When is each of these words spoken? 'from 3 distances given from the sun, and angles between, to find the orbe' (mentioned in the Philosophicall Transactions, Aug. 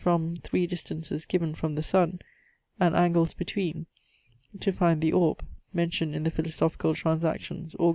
'from 0.01 0.35
3 0.37 0.65
distances 0.65 1.25
given 1.27 1.53
from 1.53 1.75
the 1.75 1.83
sun, 1.83 2.17
and 2.79 2.95
angles 2.95 3.35
between, 3.35 3.85
to 4.59 4.71
find 4.71 4.99
the 4.99 5.13
orbe' 5.13 5.45
(mentioned 5.75 6.15
in 6.15 6.23
the 6.23 6.31
Philosophicall 6.31 6.95
Transactions, 6.95 7.75
Aug. 7.75 7.89